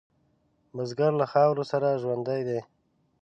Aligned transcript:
بزګر 0.75 1.11
له 1.21 1.25
خاورو 1.31 1.63
سره 1.71 1.99
ژوندی 2.01 2.41
دی 2.47 2.59